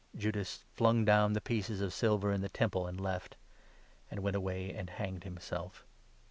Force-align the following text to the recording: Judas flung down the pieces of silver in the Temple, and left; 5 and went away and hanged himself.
Judas 0.15 0.63
flung 0.73 1.05
down 1.05 1.33
the 1.33 1.39
pieces 1.41 1.79
of 1.79 1.93
silver 1.93 2.31
in 2.31 2.41
the 2.41 2.49
Temple, 2.49 2.87
and 2.87 2.99
left; 2.99 3.35
5 4.05 4.05
and 4.09 4.19
went 4.21 4.35
away 4.35 4.73
and 4.73 4.89
hanged 4.89 5.25
himself. 5.25 5.85